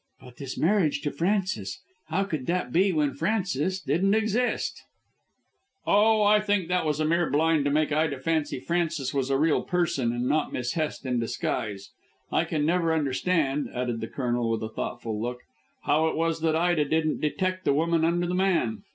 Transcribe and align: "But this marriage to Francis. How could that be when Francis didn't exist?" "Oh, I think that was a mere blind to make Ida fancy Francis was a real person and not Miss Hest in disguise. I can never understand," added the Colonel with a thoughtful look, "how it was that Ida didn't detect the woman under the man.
"But 0.21 0.37
this 0.37 0.57
marriage 0.57 1.01
to 1.01 1.11
Francis. 1.11 1.79
How 2.07 2.23
could 2.23 2.47
that 2.47 2.71
be 2.73 2.91
when 2.91 3.13
Francis 3.13 3.79
didn't 3.79 4.15
exist?" 4.15 4.81
"Oh, 5.85 6.23
I 6.23 6.39
think 6.39 6.67
that 6.69 6.87
was 6.87 6.99
a 6.99 7.05
mere 7.05 7.29
blind 7.29 7.65
to 7.65 7.69
make 7.69 7.91
Ida 7.91 8.17
fancy 8.19 8.59
Francis 8.59 9.13
was 9.13 9.29
a 9.29 9.37
real 9.37 9.61
person 9.61 10.11
and 10.11 10.27
not 10.27 10.51
Miss 10.51 10.73
Hest 10.73 11.05
in 11.05 11.19
disguise. 11.19 11.91
I 12.31 12.45
can 12.45 12.65
never 12.65 12.91
understand," 12.91 13.69
added 13.75 14.01
the 14.01 14.07
Colonel 14.07 14.49
with 14.49 14.63
a 14.63 14.69
thoughtful 14.69 15.21
look, 15.21 15.41
"how 15.83 16.07
it 16.07 16.15
was 16.15 16.39
that 16.41 16.55
Ida 16.55 16.85
didn't 16.85 17.21
detect 17.21 17.63
the 17.63 17.73
woman 17.75 18.03
under 18.03 18.25
the 18.25 18.33
man. 18.33 18.81